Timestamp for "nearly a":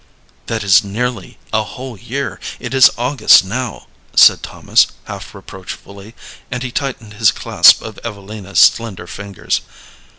0.83-1.61